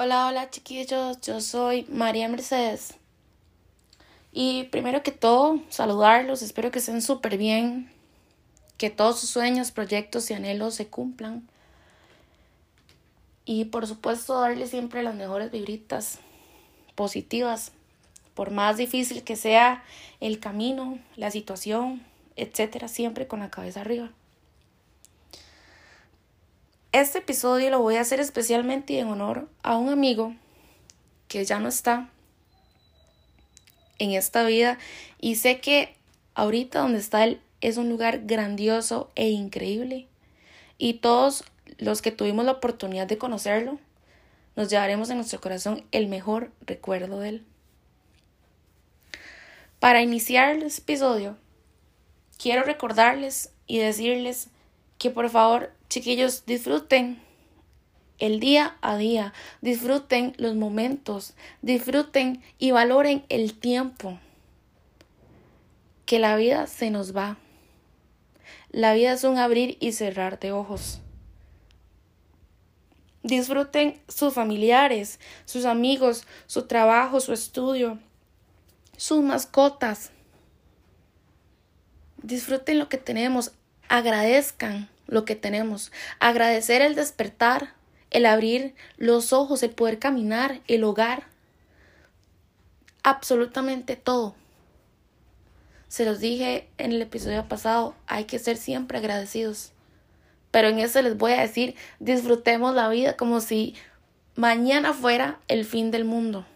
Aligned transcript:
Hola, 0.00 0.28
hola 0.28 0.48
chiquillos, 0.48 1.20
yo 1.22 1.40
soy 1.40 1.84
María 1.88 2.28
Mercedes. 2.28 2.94
Y 4.30 4.62
primero 4.70 5.02
que 5.02 5.10
todo, 5.10 5.60
saludarlos, 5.70 6.40
espero 6.42 6.70
que 6.70 6.78
estén 6.78 7.02
súper 7.02 7.36
bien, 7.36 7.90
que 8.76 8.90
todos 8.90 9.18
sus 9.18 9.30
sueños, 9.30 9.72
proyectos 9.72 10.30
y 10.30 10.34
anhelos 10.34 10.76
se 10.76 10.86
cumplan. 10.86 11.48
Y 13.44 13.64
por 13.64 13.88
supuesto, 13.88 14.40
darles 14.40 14.70
siempre 14.70 15.02
las 15.02 15.16
mejores 15.16 15.50
vibritas 15.50 16.20
positivas, 16.94 17.72
por 18.34 18.52
más 18.52 18.76
difícil 18.76 19.24
que 19.24 19.34
sea 19.34 19.82
el 20.20 20.38
camino, 20.38 21.00
la 21.16 21.32
situación, 21.32 22.06
etcétera, 22.36 22.86
siempre 22.86 23.26
con 23.26 23.40
la 23.40 23.50
cabeza 23.50 23.80
arriba. 23.80 24.12
Este 26.92 27.18
episodio 27.18 27.68
lo 27.68 27.80
voy 27.80 27.96
a 27.96 28.00
hacer 28.00 28.18
especialmente 28.18 28.98
en 28.98 29.08
honor 29.08 29.46
a 29.62 29.76
un 29.76 29.90
amigo 29.90 30.34
que 31.28 31.44
ya 31.44 31.58
no 31.58 31.68
está 31.68 32.08
en 33.98 34.12
esta 34.12 34.42
vida 34.44 34.78
y 35.20 35.34
sé 35.34 35.60
que 35.60 35.94
ahorita 36.34 36.80
donde 36.80 36.98
está 36.98 37.24
él 37.24 37.42
es 37.60 37.76
un 37.76 37.90
lugar 37.90 38.22
grandioso 38.24 39.10
e 39.16 39.28
increíble 39.28 40.06
y 40.78 40.94
todos 40.94 41.44
los 41.76 42.00
que 42.00 42.10
tuvimos 42.10 42.46
la 42.46 42.52
oportunidad 42.52 43.06
de 43.06 43.18
conocerlo 43.18 43.78
nos 44.56 44.70
llevaremos 44.70 45.10
en 45.10 45.18
nuestro 45.18 45.42
corazón 45.42 45.84
el 45.92 46.08
mejor 46.08 46.50
recuerdo 46.62 47.20
de 47.20 47.28
él. 47.28 47.46
Para 49.78 50.00
iniciar 50.00 50.56
el 50.56 50.62
episodio, 50.62 51.36
quiero 52.38 52.62
recordarles 52.62 53.52
y 53.66 53.78
decirles 53.78 54.48
que 54.98 55.10
por 55.10 55.30
favor 55.30 55.72
Chiquillos, 55.88 56.44
disfruten 56.44 57.18
el 58.18 58.40
día 58.40 58.76
a 58.82 58.98
día, 58.98 59.32
disfruten 59.62 60.34
los 60.36 60.54
momentos, 60.54 61.34
disfruten 61.62 62.42
y 62.58 62.72
valoren 62.72 63.24
el 63.30 63.58
tiempo. 63.58 64.18
Que 66.04 66.18
la 66.18 66.36
vida 66.36 66.66
se 66.66 66.90
nos 66.90 67.16
va. 67.16 67.38
La 68.70 68.92
vida 68.92 69.12
es 69.12 69.24
un 69.24 69.38
abrir 69.38 69.78
y 69.80 69.92
cerrar 69.92 70.38
de 70.38 70.52
ojos. 70.52 71.00
Disfruten 73.22 74.00
sus 74.08 74.34
familiares, 74.34 75.20
sus 75.46 75.64
amigos, 75.64 76.26
su 76.46 76.66
trabajo, 76.66 77.20
su 77.20 77.32
estudio, 77.32 77.98
sus 78.98 79.22
mascotas. 79.22 80.10
Disfruten 82.22 82.78
lo 82.78 82.90
que 82.90 82.98
tenemos, 82.98 83.52
agradezcan 83.88 84.88
lo 85.06 85.24
que 85.24 85.36
tenemos. 85.36 85.92
Agradecer 86.20 86.82
el 86.82 86.94
despertar, 86.94 87.72
el 88.10 88.26
abrir 88.26 88.74
los 88.96 89.32
ojos, 89.32 89.62
el 89.62 89.70
poder 89.70 89.98
caminar, 89.98 90.60
el 90.68 90.84
hogar. 90.84 91.24
Absolutamente 93.02 93.96
todo. 93.96 94.34
Se 95.88 96.04
los 96.04 96.20
dije 96.20 96.68
en 96.76 96.92
el 96.92 97.02
episodio 97.02 97.48
pasado, 97.48 97.94
hay 98.06 98.24
que 98.24 98.38
ser 98.38 98.58
siempre 98.58 98.98
agradecidos. 98.98 99.72
Pero 100.50 100.68
en 100.68 100.78
eso 100.78 101.00
les 101.02 101.16
voy 101.16 101.32
a 101.32 101.40
decir, 101.40 101.74
disfrutemos 101.98 102.74
la 102.74 102.88
vida 102.88 103.16
como 103.16 103.40
si 103.40 103.74
mañana 104.34 104.92
fuera 104.92 105.38
el 105.48 105.64
fin 105.64 105.90
del 105.90 106.04
mundo. 106.04 106.46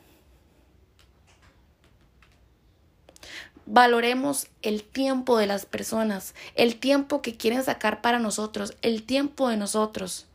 Valoremos 3.66 4.48
el 4.62 4.82
tiempo 4.82 5.38
de 5.38 5.46
las 5.46 5.66
personas, 5.66 6.34
el 6.54 6.76
tiempo 6.76 7.22
que 7.22 7.36
quieren 7.36 7.62
sacar 7.62 8.00
para 8.00 8.18
nosotros, 8.18 8.76
el 8.82 9.04
tiempo 9.04 9.48
de 9.48 9.56
nosotros. 9.56 10.26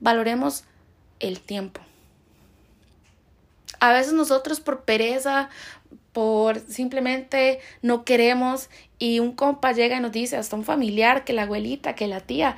Valoremos 0.00 0.64
el 1.20 1.40
tiempo. 1.40 1.80
A 3.78 3.92
veces 3.92 4.12
nosotros 4.12 4.60
por 4.60 4.82
pereza, 4.82 5.48
por 6.12 6.60
simplemente 6.60 7.60
no 7.80 8.04
queremos 8.04 8.68
y 8.98 9.18
un 9.20 9.32
compa 9.32 9.72
llega 9.72 9.96
y 9.96 10.00
nos 10.00 10.12
dice, 10.12 10.36
hasta 10.36 10.56
un 10.56 10.64
familiar, 10.64 11.24
que 11.24 11.32
la 11.32 11.42
abuelita, 11.42 11.94
que 11.94 12.06
la 12.06 12.20
tía, 12.20 12.56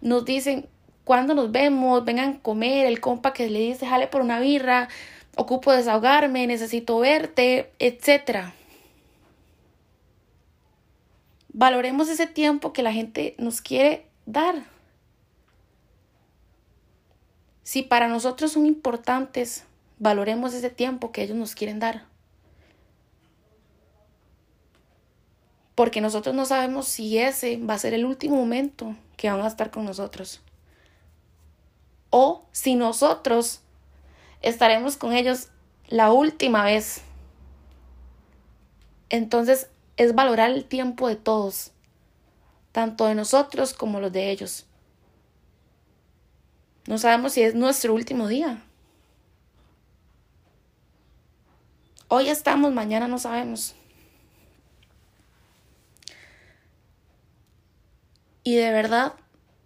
nos 0.00 0.24
dicen, 0.24 0.66
¿cuándo 1.04 1.34
nos 1.34 1.52
vemos? 1.52 2.04
Vengan 2.04 2.30
a 2.30 2.38
comer, 2.40 2.86
el 2.86 3.00
compa 3.00 3.32
que 3.32 3.48
le 3.48 3.60
dice, 3.60 3.86
jale 3.86 4.08
por 4.08 4.20
una 4.20 4.40
birra, 4.40 4.88
ocupo 5.36 5.72
desahogarme, 5.72 6.46
necesito 6.46 6.98
verte, 6.98 7.70
etcétera. 7.78 8.54
Valoremos 11.52 12.08
ese 12.08 12.26
tiempo 12.26 12.72
que 12.72 12.82
la 12.82 12.92
gente 12.92 13.34
nos 13.38 13.60
quiere 13.60 14.06
dar. 14.24 14.64
Si 17.62 17.82
para 17.82 18.08
nosotros 18.08 18.52
son 18.52 18.66
importantes, 18.66 19.64
valoremos 19.98 20.54
ese 20.54 20.70
tiempo 20.70 21.12
que 21.12 21.22
ellos 21.22 21.36
nos 21.36 21.54
quieren 21.54 21.78
dar. 21.78 22.06
Porque 25.74 26.00
nosotros 26.00 26.34
no 26.34 26.44
sabemos 26.44 26.86
si 26.88 27.18
ese 27.18 27.58
va 27.58 27.74
a 27.74 27.78
ser 27.78 27.94
el 27.94 28.04
último 28.04 28.36
momento 28.36 28.96
que 29.16 29.30
van 29.30 29.40
a 29.40 29.46
estar 29.46 29.70
con 29.70 29.84
nosotros. 29.84 30.42
O 32.10 32.44
si 32.52 32.74
nosotros 32.74 33.60
estaremos 34.42 34.96
con 34.96 35.12
ellos 35.12 35.48
la 35.88 36.12
última 36.12 36.64
vez. 36.64 37.02
Entonces 39.08 39.68
es 39.96 40.14
valorar 40.14 40.50
el 40.50 40.64
tiempo 40.64 41.08
de 41.08 41.16
todos, 41.16 41.72
tanto 42.72 43.06
de 43.06 43.14
nosotros 43.14 43.74
como 43.74 44.00
los 44.00 44.12
de 44.12 44.30
ellos. 44.30 44.66
No 46.86 46.98
sabemos 46.98 47.32
si 47.34 47.42
es 47.42 47.54
nuestro 47.54 47.94
último 47.94 48.26
día. 48.26 48.62
Hoy 52.08 52.28
estamos, 52.28 52.72
mañana 52.72 53.08
no 53.08 53.18
sabemos. 53.18 53.74
Y 58.44 58.56
de 58.56 58.72
verdad, 58.72 59.14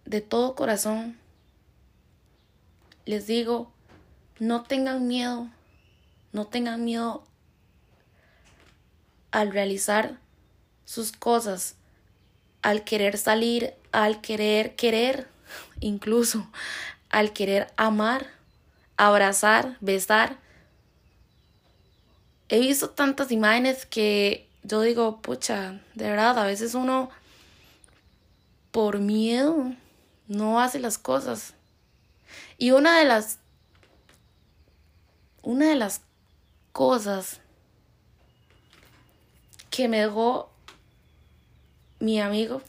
de 0.05 0.21
todo 0.21 0.55
corazón, 0.55 1.17
les 3.05 3.25
digo, 3.25 3.71
no 4.39 4.63
tengan 4.63 5.07
miedo, 5.07 5.49
no 6.31 6.45
tengan 6.45 6.85
miedo 6.85 7.23
al 9.37 9.51
realizar 9.51 10.17
sus 10.83 11.11
cosas, 11.11 11.75
al 12.63 12.83
querer 12.83 13.19
salir, 13.19 13.75
al 13.91 14.19
querer 14.19 14.75
querer, 14.75 15.27
incluso 15.79 16.49
al 17.11 17.33
querer 17.33 17.71
amar, 17.77 18.25
abrazar, 18.97 19.77
besar. 19.79 20.39
He 22.49 22.59
visto 22.59 22.89
tantas 22.89 23.31
imágenes 23.31 23.85
que 23.85 24.49
yo 24.63 24.81
digo, 24.81 25.21
pucha, 25.21 25.81
de 25.93 26.09
verdad, 26.09 26.39
a 26.39 26.45
veces 26.45 26.73
uno 26.73 27.11
por 28.71 28.97
miedo 28.97 29.71
no 30.27 30.59
hace 30.59 30.79
las 30.79 30.97
cosas. 30.97 31.53
Y 32.57 32.71
una 32.71 32.97
de 32.97 33.05
las 33.05 33.37
una 35.43 35.69
de 35.69 35.75
las 35.75 36.01
cosas 36.71 37.39
que 39.77 39.87
me 39.87 40.01
dejó 40.01 40.49
mi 41.99 42.19
amigo, 42.19 42.63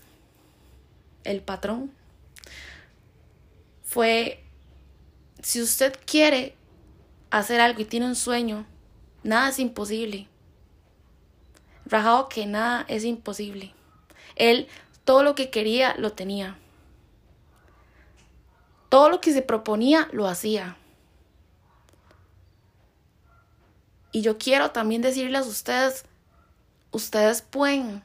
el 1.25 1.41
patrón, 1.41 1.91
fue, 3.83 4.45
si 5.41 5.63
usted 5.63 5.99
quiere 6.05 6.55
hacer 7.31 7.63
algo 7.63 7.81
y 7.81 7.87
tiene 7.87 8.05
un 8.05 8.15
sueño, 8.15 8.67
nada 9.23 9.49
es 9.49 9.59
imposible. 9.59 10.29
Rajado 11.87 12.29
que 12.29 12.45
nada 12.45 12.85
es 12.89 13.05
imposible. 13.05 13.73
Él 14.37 14.69
todo 15.07 15.23
lo 15.23 15.35
que 15.35 15.49
quería 15.49 15.95
lo 15.97 16.13
tenía. 16.13 16.59
Todo 18.91 19.09
lo 19.09 19.23
que 19.23 19.33
se 19.33 19.41
proponía 19.41 20.11
lo 20.13 20.29
hacía. 20.29 20.77
Y 24.13 24.21
yo 24.21 24.37
quiero 24.37 24.73
también 24.73 25.01
decirles 25.01 25.47
a 25.47 25.49
ustedes 25.49 26.05
ustedes 26.91 27.43
pueden, 27.43 28.03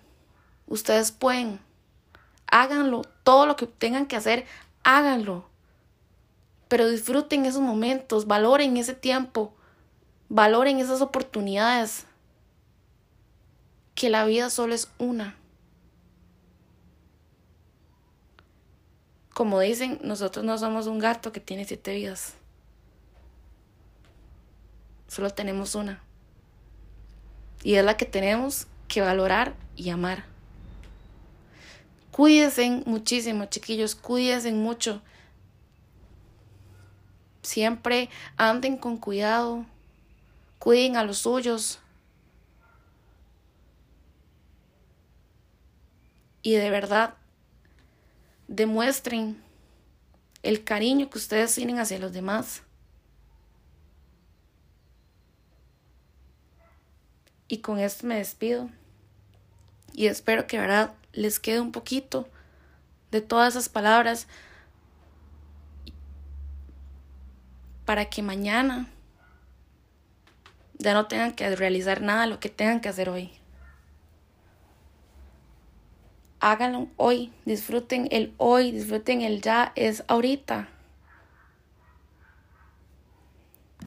ustedes 0.68 1.12
pueden, 1.12 1.60
háganlo, 2.48 3.04
todo 3.24 3.46
lo 3.46 3.56
que 3.56 3.68
tengan 3.68 4.06
que 4.06 4.16
hacer, 4.16 4.46
háganlo. 4.84 5.46
Pero 6.68 6.90
disfruten 6.90 7.46
esos 7.46 7.62
momentos, 7.62 8.28
valoren 8.28 8.78
ese 8.78 8.94
tiempo, 8.94 9.54
valoren 10.30 10.80
esas 10.80 11.02
oportunidades. 11.02 12.06
Que 13.96 14.10
la 14.10 14.26
vida 14.26 14.50
solo 14.50 14.74
es 14.74 14.90
una. 14.98 15.38
Como 19.34 19.60
dicen, 19.60 20.00
nosotros 20.04 20.44
no 20.46 20.58
somos 20.58 20.88
un 20.88 21.00
gato 21.00 21.32
que 21.32 21.40
tiene 21.40 21.66
siete 21.66 21.94
vidas. 21.94 22.34
Solo 25.08 25.30
tenemos 25.30 25.76
una. 25.76 26.02
Y 27.64 27.76
es 27.76 27.86
la 27.86 27.98
que 27.98 28.06
tenemos 28.06 28.68
que 28.94 29.02
valorar 29.02 29.56
y 29.76 29.90
amar. 29.90 30.24
Cuídense 32.12 32.84
muchísimo, 32.86 33.46
chiquillos, 33.46 33.96
cuídense 33.96 34.52
mucho. 34.52 35.02
Siempre 37.42 38.10
anden 38.38 38.78
con 38.78 38.98
cuidado, 38.98 39.66
cuiden 40.60 40.96
a 40.96 41.04
los 41.04 41.18
suyos. 41.18 41.80
Y 46.44 46.54
de 46.54 46.70
verdad, 46.70 47.16
demuestren 48.48 49.42
el 50.44 50.64
cariño 50.64 51.10
que 51.10 51.18
ustedes 51.18 51.56
tienen 51.56 51.80
hacia 51.80 51.98
los 51.98 52.14
demás. 52.14 52.62
Y 57.48 57.58
con 57.58 57.80
esto 57.80 58.06
me 58.06 58.18
despido. 58.18 58.70
Y 59.94 60.08
espero 60.08 60.48
que, 60.48 60.60
verdad, 60.60 60.94
les 61.14 61.40
quede 61.40 61.60
un 61.60 61.72
poquito 61.72 62.28
de 63.12 63.22
todas 63.22 63.54
esas 63.54 63.70
palabras 63.70 64.28
para 67.86 68.06
que 68.06 68.22
mañana 68.24 68.88
ya 70.80 70.94
no 70.94 71.06
tengan 71.06 71.34
que 71.34 71.56
realizar 71.56 72.02
nada 72.02 72.28
lo 72.28 72.40
que 72.40 72.50
tengan 72.50 72.82
que 72.82 72.90
hacer 72.90 73.10
hoy. 73.10 73.32
Háganlo 76.40 76.90
hoy, 76.98 77.32
disfruten 77.46 78.08
el 78.12 78.34
hoy, 78.38 78.72
disfruten 78.72 79.22
el 79.22 79.42
ya, 79.42 79.72
es 79.76 80.04
ahorita. 80.08 80.68